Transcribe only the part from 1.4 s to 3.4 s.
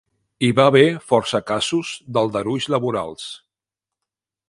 casos d'aldarulls laborals.